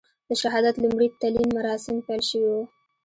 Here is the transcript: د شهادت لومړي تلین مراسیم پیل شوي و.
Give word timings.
د 0.27 0.29
شهادت 0.41 0.75
لومړي 0.83 1.07
تلین 1.21 1.47
مراسیم 1.57 1.97
پیل 2.07 2.21
شوي 2.29 2.49
و. 2.51 2.57